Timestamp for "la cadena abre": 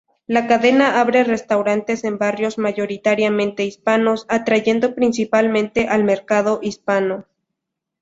0.25-1.23